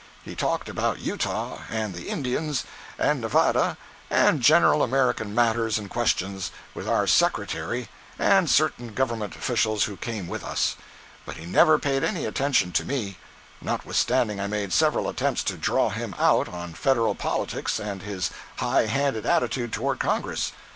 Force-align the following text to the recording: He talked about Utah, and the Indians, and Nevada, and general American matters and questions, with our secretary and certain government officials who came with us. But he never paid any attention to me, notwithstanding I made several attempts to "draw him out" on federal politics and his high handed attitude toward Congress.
He 0.25 0.33
talked 0.35 0.67
about 0.67 0.97
Utah, 0.97 1.59
and 1.69 1.93
the 1.93 2.09
Indians, 2.09 2.63
and 2.97 3.21
Nevada, 3.21 3.77
and 4.09 4.41
general 4.41 4.81
American 4.81 5.35
matters 5.35 5.77
and 5.77 5.91
questions, 5.91 6.49
with 6.73 6.87
our 6.89 7.05
secretary 7.05 7.87
and 8.17 8.49
certain 8.49 8.95
government 8.95 9.35
officials 9.35 9.83
who 9.83 9.95
came 9.97 10.27
with 10.27 10.43
us. 10.43 10.75
But 11.23 11.37
he 11.37 11.45
never 11.45 11.77
paid 11.77 12.03
any 12.03 12.25
attention 12.25 12.71
to 12.71 12.83
me, 12.83 13.19
notwithstanding 13.61 14.39
I 14.41 14.47
made 14.47 14.73
several 14.73 15.07
attempts 15.07 15.43
to 15.43 15.53
"draw 15.55 15.91
him 15.91 16.15
out" 16.17 16.49
on 16.49 16.73
federal 16.73 17.13
politics 17.13 17.77
and 17.79 18.01
his 18.01 18.31
high 18.57 18.87
handed 18.87 19.27
attitude 19.27 19.71
toward 19.71 19.99
Congress. 19.99 20.51